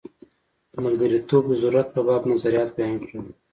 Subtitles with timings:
[0.83, 3.25] ملګرتوب د ضرورت په باب نظریات بیان کړل.